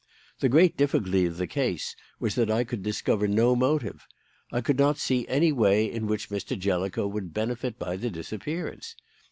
The 0.39 0.49
great 0.49 0.75
difficulty 0.77 1.27
of 1.27 1.37
the 1.37 1.45
case 1.45 1.95
was 2.19 2.33
that 2.33 2.49
I 2.49 2.63
could 2.63 2.81
discover 2.81 3.27
no 3.27 3.55
motive. 3.55 4.07
I 4.51 4.59
could 4.59 4.79
not 4.79 4.97
see 4.97 5.27
any 5.27 5.51
way 5.51 5.85
in 5.85 6.07
which 6.07 6.29
Mr. 6.31 6.57
Jellicoe 6.57 7.05
would 7.05 7.35
benefit 7.35 7.77
by 7.77 7.97
the 7.97 8.09
disappearance. 8.09 8.95